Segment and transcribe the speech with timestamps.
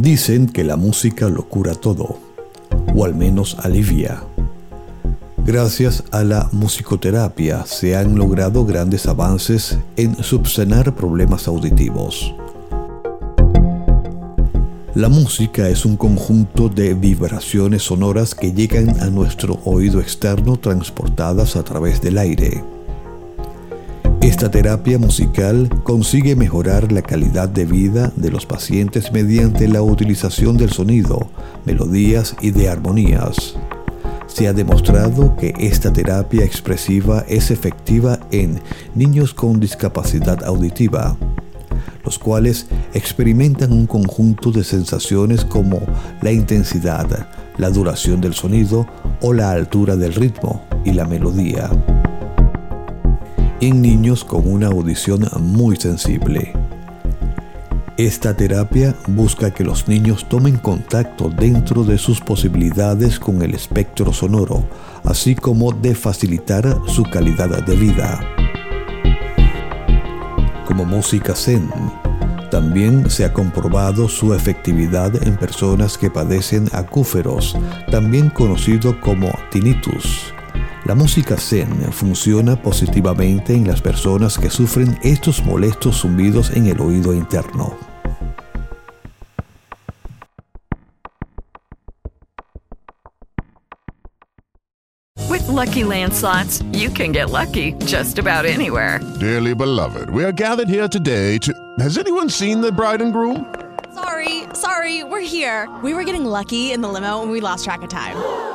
[0.00, 2.18] Dicen que la música lo cura todo,
[2.94, 4.22] o al menos alivia.
[5.38, 12.34] Gracias a la musicoterapia se han logrado grandes avances en subsanar problemas auditivos.
[14.94, 21.56] La música es un conjunto de vibraciones sonoras que llegan a nuestro oído externo transportadas
[21.56, 22.75] a través del aire.
[24.36, 30.58] Esta terapia musical consigue mejorar la calidad de vida de los pacientes mediante la utilización
[30.58, 31.30] del sonido,
[31.64, 33.56] melodías y de armonías.
[34.26, 38.60] Se ha demostrado que esta terapia expresiva es efectiva en
[38.94, 41.16] niños con discapacidad auditiva,
[42.04, 45.80] los cuales experimentan un conjunto de sensaciones como
[46.20, 48.86] la intensidad, la duración del sonido
[49.22, 51.70] o la altura del ritmo y la melodía
[53.60, 56.52] en niños con una audición muy sensible.
[57.96, 64.12] Esta terapia busca que los niños tomen contacto dentro de sus posibilidades con el espectro
[64.12, 64.68] sonoro,
[65.04, 68.20] así como de facilitar su calidad de vida.
[70.66, 71.70] Como música zen,
[72.50, 77.56] también se ha comprobado su efectividad en personas que padecen acúferos,
[77.90, 80.34] también conocido como tinnitus.
[80.86, 86.80] La música zen funciona positivamente en las personas que sufren estos molestos zumbidos en el
[86.80, 87.76] oído interno.
[95.28, 99.00] With Lucky Land slots, you can get lucky just about anywhere.
[99.18, 101.52] Dearly beloved, we are gathered here today to.
[101.80, 103.52] Has anyone seen the bride and groom?
[103.92, 105.68] Sorry, sorry, we're here.
[105.82, 108.54] We were getting lucky in the limo and we lost track of time.